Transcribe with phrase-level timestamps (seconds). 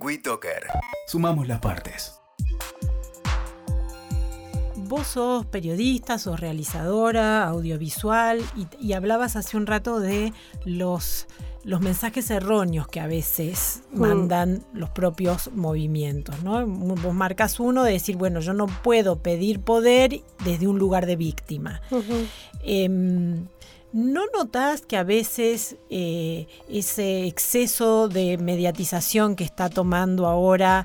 [0.00, 0.66] WeToker.
[1.06, 2.20] Sumamos las partes.
[4.76, 8.42] Vos sos periodista, sos realizadora, audiovisual
[8.80, 10.32] y, hablabas hace un rato de
[10.64, 11.26] los,
[11.62, 14.00] los mensajes erróneos que a veces mm.
[14.00, 16.42] mandan los propios movimientos.
[16.42, 16.66] ¿no?
[16.66, 21.16] Vos marcas uno de decir, bueno, yo no puedo pedir poder desde un lugar de
[21.16, 21.80] víctima.
[23.94, 30.84] ¿No notas que a veces eh, ese exceso de mediatización que está tomando ahora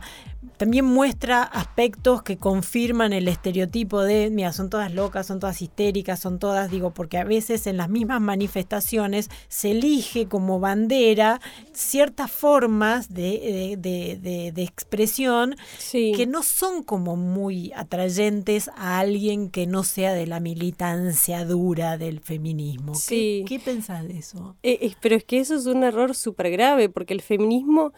[0.60, 6.20] también muestra aspectos que confirman el estereotipo de, mira, son todas locas, son todas histéricas,
[6.20, 11.40] son todas, digo, porque a veces en las mismas manifestaciones se elige como bandera
[11.72, 15.56] ciertas formas de, de, expresión
[15.94, 21.98] que no son como muy atrayentes a alguien que no sea de la militancia dura
[21.98, 22.92] del feminismo.
[23.08, 24.58] ¿Qué, ¿qué pensás de eso?
[24.64, 27.94] Eh, pero es que eso es un error súper grave, porque el feminismo,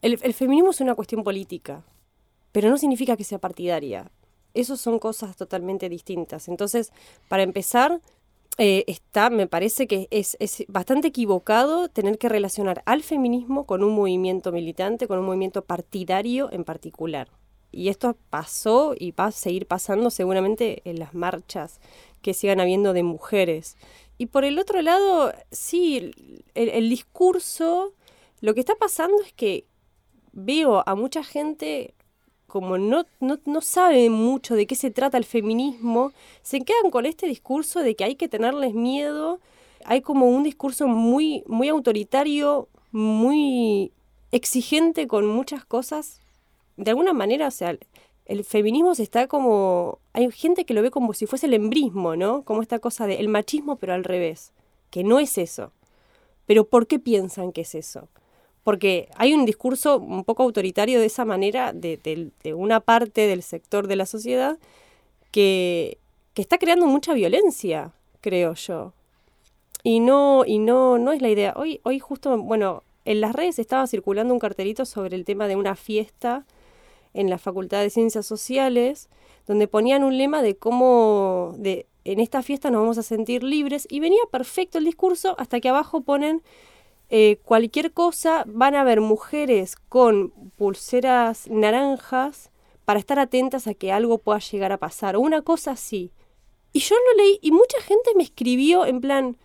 [0.00, 1.84] el feminismo es una cuestión política
[2.52, 4.10] pero no significa que sea partidaria.
[4.54, 6.48] Esas son cosas totalmente distintas.
[6.48, 6.92] Entonces,
[7.28, 8.00] para empezar,
[8.60, 13.94] eh, está, me parece que es, bastante equivocado tener que relacionar al feminismo con un
[13.94, 17.28] movimiento militante, con un movimiento partidario en particular.
[17.70, 21.80] Y esto pasó y va a seguir pasando seguramente en las marchas
[22.20, 23.76] que sigan habiendo de mujeres.
[24.16, 26.10] Y por el otro lado, sí,
[26.54, 27.94] el discurso,
[28.40, 29.66] lo que está pasando es que
[30.32, 31.94] veo a mucha gente
[32.48, 37.06] como no, no, no saben mucho de qué se trata el feminismo, se quedan con
[37.06, 39.38] este discurso de que hay que tenerles miedo.
[39.84, 43.92] Hay como un discurso muy, muy autoritario, muy
[44.32, 46.20] exigente con muchas cosas.
[46.76, 47.76] De alguna manera, o sea,
[48.26, 49.98] el feminismo se está como...
[50.12, 52.42] Hay gente que lo ve como si fuese el embrismo, ¿no?
[52.42, 54.52] Como esta cosa del machismo, pero al revés.
[54.90, 55.72] Que no es eso.
[56.46, 58.08] Pero ¿por qué piensan que es eso?
[58.64, 63.86] Porque hay un discurso un poco autoritario de esa manera de, una parte del sector
[63.86, 64.58] de la sociedad
[65.30, 65.98] que,
[66.34, 68.92] está creando mucha violencia, creo yo.
[69.82, 71.52] Y no, y no, no es la idea.
[71.56, 75.56] Hoy, hoy justo, bueno, en las redes estaba circulando un cartelito sobre el tema de
[75.56, 76.44] una fiesta
[77.12, 79.08] en la Facultad de Ciencias Sociales,
[79.48, 83.86] donde ponían un lema de cómo de, en esta fiesta nos vamos a sentir libres,
[83.90, 86.42] y venía perfecto el discurso hasta que abajo ponen
[87.10, 92.50] eh, cualquier cosa, van a haber mujeres con pulseras naranjas
[92.84, 96.12] para estar atentas a que algo pueda llegar a pasar, una cosa así.
[96.72, 99.36] Y yo lo leí y mucha gente me escribió en plan,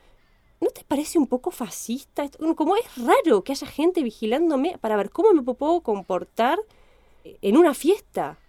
[0.60, 2.30] ¿no te parece un poco fascista?
[2.56, 6.60] Como es raro que haya gente vigilándome para ver cómo me puedo comportar
[7.24, 8.40] en una fiesta.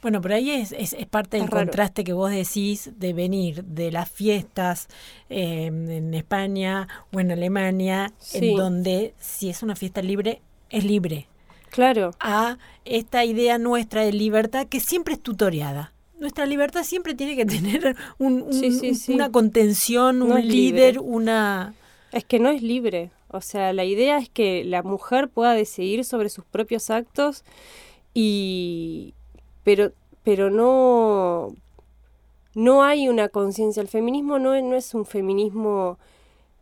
[0.00, 4.10] Bueno, pero ahí es, es, parte del contraste que vos decís de venir de las
[4.10, 4.88] fiestas
[5.28, 10.40] em, en España o en Alemania, en donde si es una fiesta libre,
[10.70, 11.26] es libre.
[11.70, 12.10] Claro.
[12.20, 15.92] A esta idea nuestra de libertad que siempre es tutoriada.
[16.18, 18.48] Nuestra libertad siempre tiene que tener un,
[19.08, 21.74] una contención, un líder, una...
[22.12, 23.10] Es que no es libre.
[23.28, 27.44] O sea, la idea es que la mujer pueda decidir sobre sus propios actos
[28.12, 29.14] y,
[29.64, 29.92] pero,
[30.22, 31.54] pero no,
[32.54, 33.80] no hay una conciencia.
[33.80, 35.98] El feminismo no, no es un feminismo,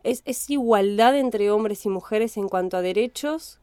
[0.03, 3.59] es, es igualdad entre hombres y mujeres en cuanto a derechos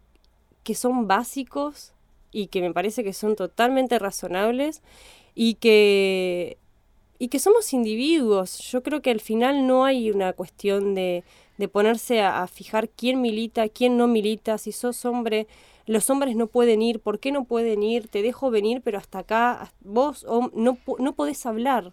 [0.62, 1.92] que son básicos
[2.30, 4.82] y que me parece que son totalmente razonables
[5.34, 6.58] y que,
[7.18, 8.58] y que somos individuos.
[8.70, 11.24] Yo creo que al final no hay una cuestión de,
[11.56, 15.46] de ponerse a, a, fijar quién milita, quién no milita, si sos hombre,
[15.88, 18.08] los hombres no pueden ir, ¿por qué no pueden ir?
[18.08, 21.92] Te dejo venir, pero hasta acá vos no, no podés hablar.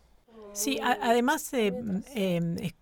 [0.52, 1.74] Sí, además eh,
[2.14, 2.74] eh,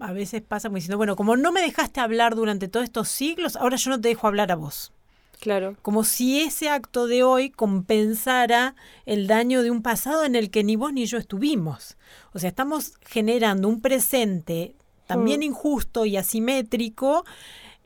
[0.00, 3.56] a veces pasa como diciendo, bueno, como no me dejaste hablar durante todos estos siglos,
[3.56, 4.92] ahora yo no te dejo hablar a vos.
[5.40, 5.76] Claro.
[5.82, 8.74] Como si ese acto de hoy compensara
[9.04, 11.96] el daño de un pasado en el que ni vos ni yo estuvimos.
[12.32, 14.74] O sea, estamos generando un presente
[15.06, 15.44] también mm.
[15.44, 17.24] injusto y asimétrico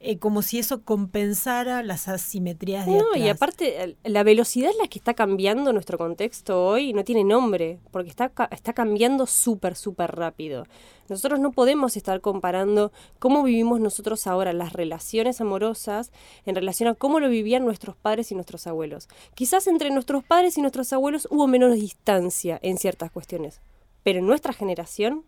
[0.02, 4.88] eh, como si eso compensara las asimetrías de No, y aparte, la velocidad en la
[4.88, 10.16] que está cambiando nuestro contexto hoy no tiene nombre, porque está, está cambiando súper, súper
[10.16, 10.64] rápido.
[11.10, 16.12] Nosotros no podemos estar comparando cómo vivimos nosotros ahora las relaciones amorosas
[16.46, 19.06] en relación a cómo lo vivían nuestros padres y nuestros abuelos.
[19.34, 23.60] Quizás entre nuestros padres y nuestros abuelos hubo menos distancia en ciertas cuestiones,
[24.02, 25.24] pero en nuestra generación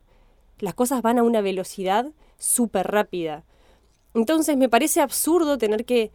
[0.60, 2.06] las cosas van a una velocidad
[2.38, 3.44] súper rápida
[4.14, 6.10] entonces me parece absurdo tener que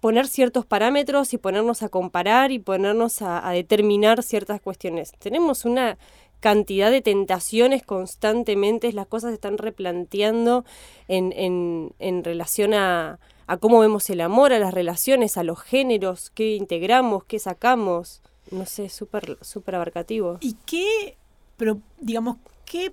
[0.00, 5.12] poner ciertos parámetros y ponernos a comparar y ponernos a, determinar ciertas cuestiones.
[5.18, 5.98] Tenemos una
[6.40, 10.64] cantidad de tentaciones constantemente, las cosas se están replanteando
[11.08, 15.60] en, en, en relación a, a cómo vemos el amor, a las relaciones, a los
[15.60, 18.22] géneros, qué integramos, qué sacamos.
[18.50, 20.38] No sé, súper súper abarcativo.
[20.40, 21.16] ¿Y qué,
[21.56, 22.92] pero, digamos, qué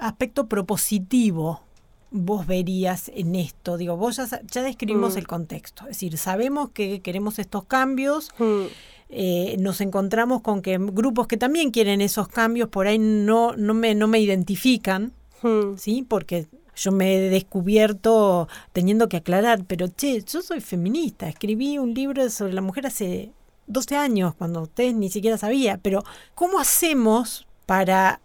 [0.00, 1.65] aspecto propositivo
[2.10, 3.76] vos verías en esto?
[3.76, 5.18] Digo, vos ya, ya describimos Mm.
[5.18, 8.62] el contexto, es decir, sabemos que queremos estos cambios, Mm,
[9.08, 13.72] eh, nos encontramos con que grupos que también quieren esos cambios por ahí no, no,
[13.74, 15.12] me, no me identifican,
[15.42, 16.04] mm, ¿sí?
[16.08, 21.94] Porque yo me he descubierto teniendo que aclarar, pero che, yo soy feminista, escribí un
[21.94, 23.30] libro sobre la mujer hace
[23.66, 26.02] 12 años, cuando ustedes ni siquiera sabía, pero
[26.34, 28.20] ¿cómo hacemos para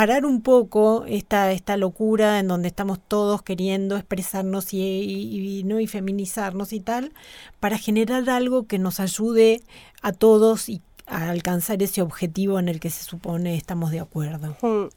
[0.00, 5.64] parar un poco esta, esta locura en donde estamos todos queriendo expresarnos y, y- y,
[5.64, 5.78] ¿no?
[5.78, 7.12] y feminizarnos y tal,
[7.60, 9.60] para generar algo que nos ayude
[10.00, 14.56] a todos y a alcanzar ese objetivo en el que se supone estamos de acuerdo?
[14.62, 14.88] mm.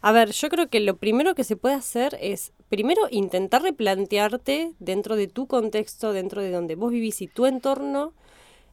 [0.00, 4.72] A ver, yo creo que lo primero que se puede hacer es, primero, intentar replantearte
[4.78, 8.14] dentro de tu contexto, dentro de donde vos vivís y tu entorno,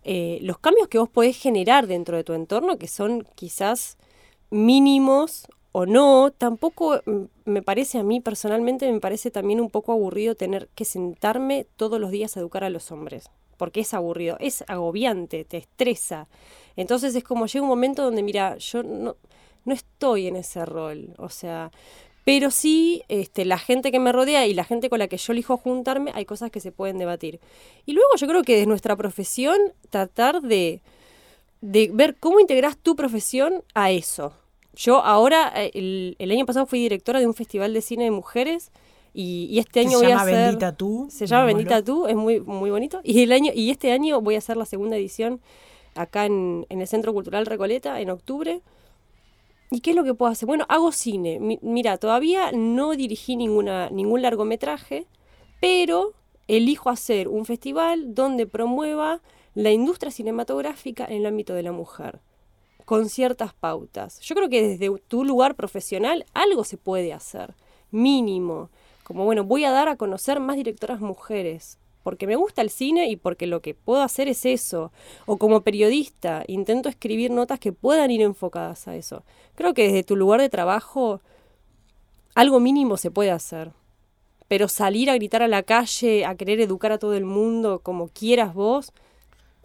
[0.06, 3.98] eh, los cambios que vos podés generar dentro de tu entorno, que son quizás
[4.50, 6.32] mínimos o no.
[6.32, 10.86] Tampoco mm, me parece a mí personalmente, me parece también un poco aburrido tener que
[10.86, 13.30] sentarme todos los días a educar a los hombres.
[13.58, 16.28] Porque es aburrido, es agobiante, te estresa.
[16.76, 19.18] Entonces es como llega un momento donde, mira, yo no,
[19.66, 21.14] no estoy en ese rol.
[21.18, 21.72] O sea,
[22.26, 25.32] pero sí, este, la gente que me rodea y la gente con la que yo
[25.32, 27.40] elijo juntarme, hay cosas que se pueden debatir.
[27.86, 29.58] Y luego yo creo que desde nuestra profesión,
[29.92, 30.82] tratar de,
[31.62, 34.34] de ver cómo integras tu profesión a eso.
[34.78, 38.12] Yo ahora, eh, el, el año pasado fui directora de un festival de cine de
[38.12, 38.72] mujeres
[39.14, 40.36] y, y este año se voy a llama hacer...
[40.36, 41.08] Bendita Tú.
[41.10, 41.46] Se llama.
[41.46, 43.02] Bendita Tú, es muy, muy bonito.
[43.04, 45.42] Y el año, y este año voy a hacer la segunda edición
[45.96, 48.62] acá en, en el Centro Cultural Recoleta en octubre.
[49.72, 50.46] ¿Y qué es lo que puedo hacer?
[50.46, 51.40] Bueno, hago cine.
[51.40, 55.08] Mi- mira, todavía no dirigí ninguna, ningún largometraje,
[55.60, 56.14] pero
[56.48, 59.22] elijo hacer un festival donde promueva
[59.56, 62.20] la industria cinematográfica en el ámbito de la mujer,
[62.88, 64.22] con ciertas pautas.
[64.22, 67.54] Yo creo que desde tu lugar profesional algo se puede hacer,
[67.92, 68.70] mínimo.
[69.04, 73.10] Como bueno, voy a dar a conocer más directoras mujeres, porque me gusta el cine
[73.10, 74.94] y porque lo que puedo hacer es eso.
[75.26, 79.26] O como periodista, intento escribir notas que puedan ir enfocadas a eso.
[79.56, 81.20] Creo que desde tu lugar de trabajo
[82.36, 83.74] algo mínimo se puede hacer.
[84.48, 88.08] Pero salir a gritar a la calle, a querer educar a todo el mundo como
[88.08, 88.94] quieras vos,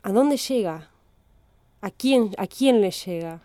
[0.02, 0.91] ¿a dónde llega?
[1.82, 3.40] ¿A quién, a quién le llega?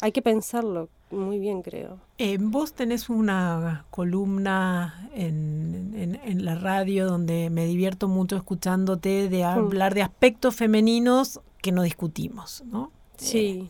[0.00, 1.98] Hay que pensarlo muy bien, creo.
[2.18, 9.28] Eh, vos tenés una columna en, en- en la radio donde me divierto mucho escuchándote
[9.28, 12.90] de hablar de aspectos femeninos que no discutimos, ¿no?
[13.18, 13.68] Sí.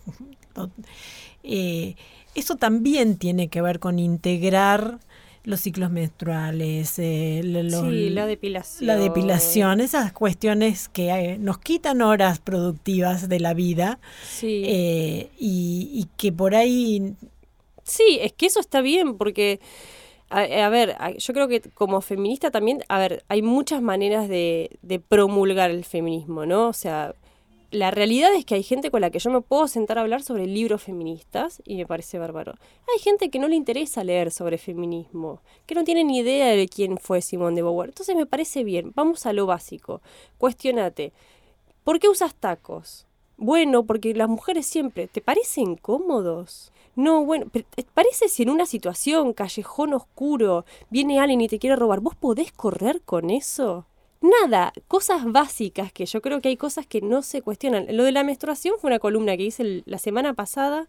[1.43, 1.96] Eh,
[2.34, 5.00] eso también tiene que ver con integrar
[5.44, 8.87] los ciclos menstruales, eh, lo- lo- sí, la depilación.
[8.87, 14.62] la depilación, esas cuestiones que eh, nos quitan horas productivas de la vida Sí.
[14.67, 17.15] eh, y, y que por ahí
[17.85, 19.59] Sí, es que eso está bien, porque,
[20.31, 24.79] a, a ver, yo creo que como feminista también, a ver, hay muchas maneras de,
[24.83, 26.69] de promulgar el feminismo, ¿no?
[26.69, 27.15] O sea,
[27.73, 30.23] la realidad es que hay gente con la que yo me puedo sentar a hablar
[30.23, 32.55] sobre libros feministas y me parece bárbaro.
[32.93, 36.69] Hay gente que no le interesa leer sobre feminismo, que no tiene ni idea de
[36.69, 37.89] quién fue Simone de Beauvoir.
[37.89, 40.03] Entonces me parece bien, vamos a lo básico.
[40.37, 41.15] Cuestionate,
[41.83, 43.07] ¿por qué usas tacos?
[43.39, 46.73] Bueno, porque las mujeres siempre, ¿te parecen cómodos?
[46.94, 51.58] No, bueno, pero ¿te parece si en una situación, callejón oscuro, viene alguien y te
[51.58, 53.87] quiere robar, vos podés correr con eso?
[54.22, 57.86] Nada, cosas básicas que yo creo que hay cosas que no se cuestionan.
[57.96, 60.86] Lo de la menstruación fue una columna que hice la semana pasada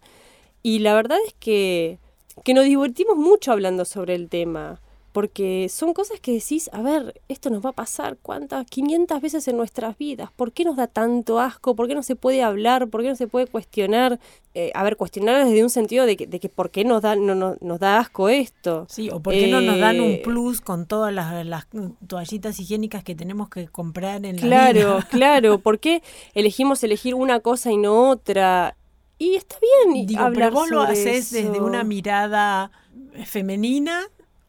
[0.62, 1.98] y la verdad es que,
[2.44, 4.80] que nos divertimos mucho hablando sobre el tema.
[5.14, 9.46] Porque son cosas que decís, a ver, esto nos va a pasar cuántas, 500 veces
[9.46, 10.30] en nuestras vidas.
[10.34, 11.76] ¿Por qué nos da tanto asco?
[11.76, 12.88] ¿Por qué no se puede hablar?
[12.88, 14.18] ¿Por qué no se puede cuestionar?
[14.54, 17.14] Eh, a ver, cuestionar desde un sentido de que, de que ¿por qué nos da,
[17.14, 18.86] no, no- nos da asco esto?
[18.90, 21.68] Sí, o por qué no nos dan un Eh, plus con todas las, las
[22.08, 25.06] toallitas higiénicas que tenemos que comprar en la Claro, vida?
[25.10, 25.58] claro.
[25.62, 26.02] ¿Por qué
[26.34, 28.76] elegimos elegir una cosa y no otra?
[29.18, 32.72] Y está bien Digo, hablar pero vos lo haces desde una mirada
[33.26, 34.02] femenina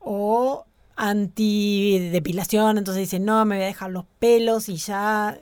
[0.06, 5.38] o anti-depilación, entonces dicen, no, me voy a dejar los pelos y ya...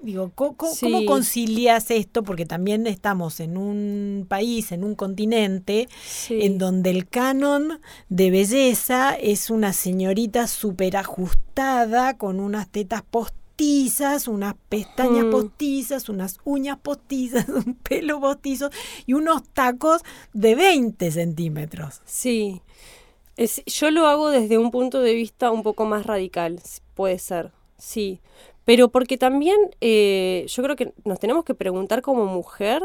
[0.00, 2.24] Digo, ¿cómo, cómo- cómo concilias esto?
[2.24, 6.40] Porque también estamos en un país, en un continente, Sí.
[6.42, 7.80] en donde el canon
[8.10, 15.30] de belleza es una señorita súper ajustada, con unas tetas postizas, unas pestañas Mm.
[15.30, 18.68] postizas, unas uñas postizas, un pelo postizo
[19.06, 20.02] y unos tacos
[20.34, 22.02] de 20 centímetros.
[22.04, 22.60] Sí.
[23.36, 26.60] Es- yo lo hago desde un punto de vista un poco más radical,
[26.94, 27.50] puede ser.
[27.78, 28.20] Sí,
[28.64, 32.82] pero porque también eh, yo creo que nos tenemos que preguntar como mujer,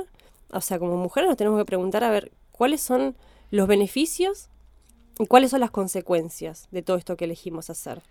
[0.52, 3.16] o sea, como mujeres nos tenemos que preguntar a ver cuáles son
[3.52, 4.50] los beneficios
[5.20, 8.02] y cuáles son las consecuencias de todo esto que elegimos hacer.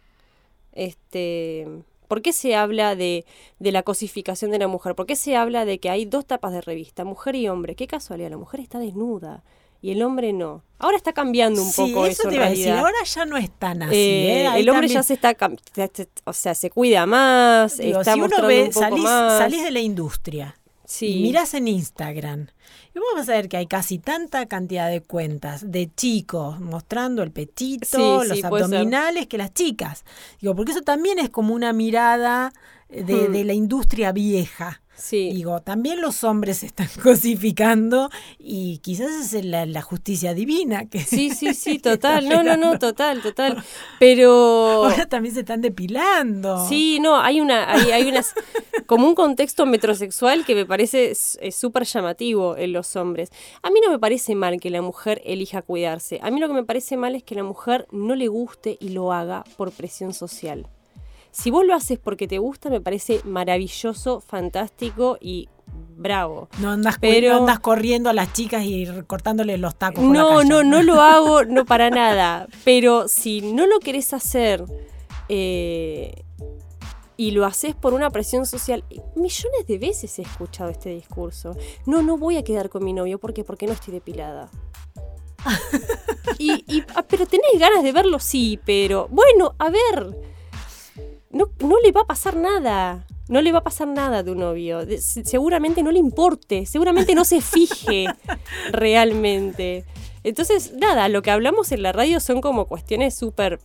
[0.73, 1.66] Este,
[2.09, 3.26] ¿Por qué se habla de,
[3.59, 4.95] de, la cosificación de la mujer?
[4.95, 7.75] ¿Por qué se habla de que hay dos tapas de revista, mujer y hombre?
[7.75, 9.42] Qué casualidad, la mujer está desnuda
[9.80, 10.62] y el hombre no.
[10.80, 12.23] Ahora está cambiando un poco eso.
[12.23, 13.94] eso te iba a decir, ahora ya no es tan así.
[13.97, 14.47] Eh, ¿eh?
[14.56, 15.37] El hombre también- ya se está,
[16.25, 19.38] o sea, se cuida más, Digo, está si uno ve, un poco salís, más.
[19.38, 21.18] salís de la industria sí.
[21.18, 22.47] y mirás en Instagram
[22.94, 27.23] y vos vas a ver que hay casi tanta cantidad de cuentas de chicos mostrando
[27.23, 30.04] el pechito, Sí, los sí, abdominales que las chicas.
[30.40, 32.52] Digo, porque eso también es como una mirada
[32.88, 33.32] de, Hmm.
[33.32, 34.80] de la industria vieja.
[34.98, 35.30] Sí.
[35.32, 41.00] Digo, también los hombres se están cosificando y quizás es la, la justicia divina que
[41.00, 42.28] Sí, sí, sí, total.
[42.28, 43.62] No, no, no, total, total.
[43.98, 44.30] Pero
[44.84, 46.66] ahora también se están depilando.
[46.68, 48.34] sí, no, hay una, hay, hay unas,
[48.86, 53.30] como un contexto metrosexual que me parece súper llamativo en los hombres.
[53.62, 56.20] A mí no me parece mal que la mujer elija cuidarse.
[56.22, 58.90] A mí lo que me parece mal es que la mujer no le guste y
[58.90, 60.66] lo haga por presión social.
[61.30, 65.49] Si vos lo haces porque te gusta, me parece maravilloso, fantástico y
[65.97, 66.49] bravo.
[66.61, 70.04] No andas, Pero- no andas corriendo a las chicas y cortándoles los tacos.
[70.04, 70.49] por la No, calle.
[70.49, 72.49] no, no lo hago, no para nada.
[72.64, 74.64] Pero si no lo querés hacer
[75.28, 76.25] eh,
[77.16, 78.85] y lo haces por una presión social,
[79.16, 81.56] millones de veces he escuchado este discurso.
[81.85, 84.49] No, no voy a quedar con mi novio porque porque no estoy depilada.
[86.38, 90.16] y, y- ah, pero tenés ganas de verlo, sí, pero bueno, a ver,
[91.30, 93.06] no, no le va a pasar nada.
[93.28, 94.87] No le va a pasar nada a tu novio.
[94.87, 96.64] De- seguramente no le importe.
[96.64, 98.06] Seguramente no se fije
[98.73, 99.85] realmente.
[100.25, 103.61] Entonces, nada, lo que hablamos en la radio son como cuestiones súper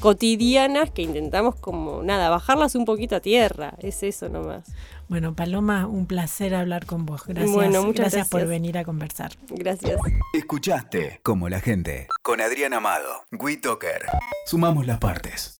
[0.00, 3.74] cotidianas que intentamos como, nada, bajarlas un poquito a tierra.
[3.78, 4.64] Es eso nomás.
[5.08, 7.22] Bueno, Paloma, un placer hablar con vos.
[7.26, 8.50] Gracias, Bueno, muchas gracias por gracias.
[8.60, 9.32] venir a conversar.
[9.48, 9.98] Gracias.
[10.34, 14.02] Escuchaste Como la gente con Adrián Amado, WeToker.
[14.46, 15.56] Sumamos las partes.